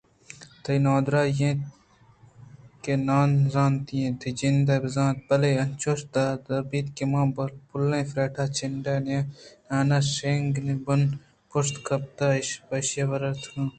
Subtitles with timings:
[0.63, 1.59] تئی نادانی اِنت
[2.83, 7.27] کہ نازانتی تئی جند بزانت بلئے انچوش درا بیت کہ من
[7.69, 9.19] پُلیں فریڈا چنڈے نانے
[9.89, 11.17] کہ شیکن ءِ بن ءَ
[11.49, 13.55] پشت کپت ءُپشیّ ءَ وارت بچک!